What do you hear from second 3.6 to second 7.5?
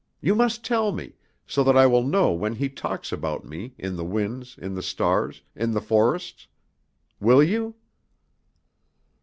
in the winds, in the stars, in the forests! Will